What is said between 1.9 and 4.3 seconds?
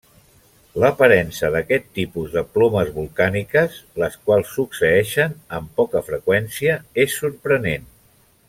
tipus de plomes volcàniques, les